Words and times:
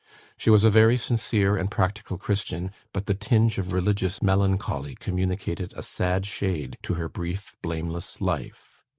She 0.35 0.49
was 0.49 0.63
a 0.63 0.71
very 0.71 0.97
sincere 0.97 1.55
and 1.55 1.69
practical 1.69 2.17
Christian, 2.17 2.71
but 2.91 3.05
the 3.05 3.13
tinge 3.13 3.59
of 3.59 3.71
religious 3.71 4.19
melancholy 4.19 4.95
communicated 4.95 5.75
a 5.77 5.83
sad 5.83 6.25
shade 6.25 6.79
to 6.81 6.95
her 6.95 7.07
brief 7.07 7.55
blameless 7.61 8.19
life." 8.19 8.81